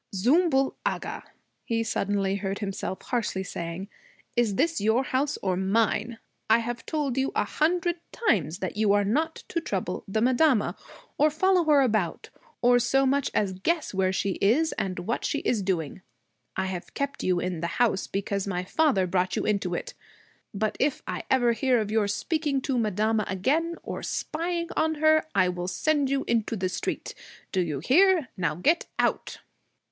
[0.15, 1.21] 'Zümbül Agha,'
[1.63, 3.87] he suddenly heard himself harshly saying,
[4.35, 6.17] 'is this your house or mine?
[6.49, 10.75] I have told you a hundred times that you are not to trouble the madama,
[11.19, 12.31] or follow her about,
[12.63, 16.01] or so much as guess where she is and what she is doing.
[16.57, 19.93] I have kept you in the house because my father brought you into it;
[20.51, 25.27] but if I ever hear of your speaking to madama again, or spying on her,
[25.35, 27.13] I will send you into the street.
[27.51, 28.29] Do you hear?
[28.35, 29.37] Now get out!'